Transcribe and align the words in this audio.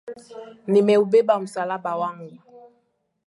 Nimeubeba 0.67 1.39
msalaba 1.39 1.95
wangu. 1.95 2.39